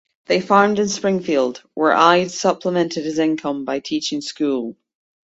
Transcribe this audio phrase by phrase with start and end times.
[0.25, 4.75] They farmed in Springfield, where Ide supplemented his income by teaching school.